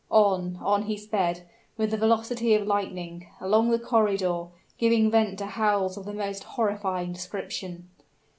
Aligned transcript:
On, 0.09 0.57
on 0.63 0.85
he 0.87 0.97
sped, 0.97 1.47
with 1.77 1.91
the 1.91 1.97
velocity 1.97 2.55
of 2.55 2.65
lightning, 2.65 3.27
along 3.39 3.69
the 3.69 3.77
corridor, 3.77 4.47
giving 4.79 5.11
vent 5.11 5.37
to 5.37 5.45
howls 5.45 5.95
of 5.95 6.05
the 6.05 6.13
most 6.13 6.43
horrifying 6.43 7.11
description. 7.13 7.87